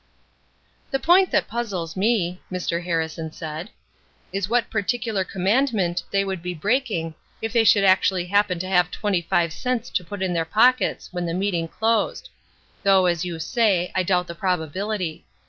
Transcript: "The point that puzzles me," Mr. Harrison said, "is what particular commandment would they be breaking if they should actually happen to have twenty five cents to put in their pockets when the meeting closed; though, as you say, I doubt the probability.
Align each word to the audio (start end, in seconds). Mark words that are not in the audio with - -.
"The 0.89 0.97
point 0.99 1.29
that 1.29 1.47
puzzles 1.47 1.95
me," 1.95 2.41
Mr. 2.51 2.83
Harrison 2.83 3.31
said, 3.31 3.69
"is 4.33 4.49
what 4.49 4.71
particular 4.71 5.23
commandment 5.23 6.01
would 6.11 6.27
they 6.41 6.41
be 6.41 6.55
breaking 6.55 7.13
if 7.39 7.53
they 7.53 7.63
should 7.63 7.83
actually 7.83 8.25
happen 8.25 8.57
to 8.57 8.67
have 8.67 8.89
twenty 8.89 9.21
five 9.21 9.53
cents 9.53 9.91
to 9.91 10.03
put 10.03 10.23
in 10.23 10.33
their 10.33 10.43
pockets 10.43 11.09
when 11.13 11.27
the 11.27 11.35
meeting 11.35 11.67
closed; 11.67 12.29
though, 12.81 13.05
as 13.05 13.25
you 13.25 13.37
say, 13.37 13.91
I 13.93 14.01
doubt 14.01 14.25
the 14.25 14.33
probability. 14.33 15.23